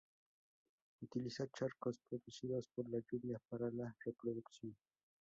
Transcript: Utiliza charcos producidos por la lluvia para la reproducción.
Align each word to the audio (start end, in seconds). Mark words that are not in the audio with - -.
Utiliza 1.03 1.45
charcos 1.53 1.99
producidos 2.09 2.67
por 2.75 2.89
la 2.89 3.01
lluvia 3.07 3.39
para 3.49 3.69
la 3.69 3.95
reproducción. 4.03 4.75